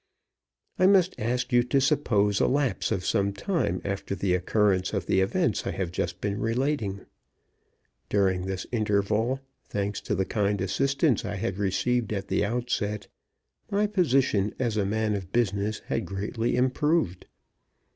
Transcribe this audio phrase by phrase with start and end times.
[0.79, 5.05] I must ask you to suppose a lapse of some time after the occurrence of
[5.05, 7.01] the events that I have just been relating.
[8.09, 13.09] During this interval, thanks to the kind assistance I had received at the outset,
[13.69, 17.27] my position as a man of business had greatly improved.